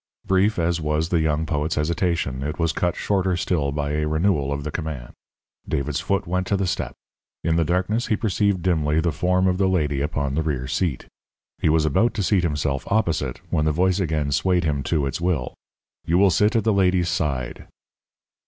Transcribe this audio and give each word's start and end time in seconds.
Brief 0.25 0.57
as 0.57 0.81
was 0.81 1.09
the 1.09 1.19
young 1.19 1.45
poet's 1.45 1.75
hesitation, 1.75 2.41
it 2.41 2.57
was 2.57 2.71
cut 2.73 2.95
shorter 2.95 3.37
still 3.37 3.71
by 3.71 3.91
a 3.91 4.07
renewal 4.07 4.51
of 4.51 4.63
the 4.63 4.71
command. 4.71 5.13
David's 5.69 5.99
foot 5.99 6.25
went 6.25 6.47
to 6.47 6.57
the 6.57 6.65
step. 6.65 6.95
In 7.43 7.55
the 7.55 7.63
darkness 7.63 8.07
he 8.07 8.15
perceived 8.15 8.63
dimly 8.63 8.99
the 8.99 9.11
form 9.11 9.45
of 9.47 9.59
the 9.59 9.69
lady 9.69 10.01
upon 10.01 10.33
the 10.33 10.41
rear 10.41 10.65
seat. 10.67 11.05
He 11.59 11.69
was 11.69 11.85
about 11.85 12.15
to 12.15 12.23
seat 12.23 12.41
himself 12.41 12.91
opposite, 12.91 13.41
when 13.51 13.65
the 13.65 13.71
voice 13.71 13.99
again 13.99 14.31
swayed 14.31 14.63
him 14.63 14.81
to 14.89 15.05
its 15.05 15.21
will. 15.21 15.53
"You 16.03 16.17
will 16.17 16.31
sit 16.31 16.55
at 16.55 16.63
the 16.63 16.73
lady's 16.73 17.07
side." 17.09 17.67